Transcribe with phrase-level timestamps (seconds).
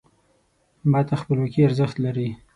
[0.91, 2.29] ما ته خپلواکي ارزښت لري.